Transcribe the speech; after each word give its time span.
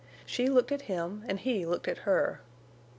She 0.25 0.47
looked 0.47 0.71
at 0.71 0.81
him 0.89 1.23
and 1.27 1.39
he 1.39 1.63
looked 1.63 1.87
at 1.87 1.99
her. 2.09 2.41